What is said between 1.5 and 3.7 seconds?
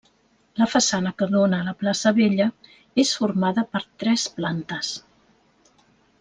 a la Plaça Vella, és formada